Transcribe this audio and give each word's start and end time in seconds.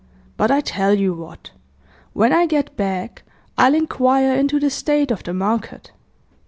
But 0.35 0.49
I 0.49 0.61
tell 0.61 0.95
you 0.95 1.13
what; 1.13 1.51
when 2.13 2.33
I 2.33 2.47
get 2.47 2.75
back, 2.75 3.21
I'll 3.55 3.75
inquire 3.75 4.33
into 4.33 4.59
the 4.59 4.71
state 4.71 5.11
of 5.11 5.21
the 5.21 5.31
market. 5.35 5.91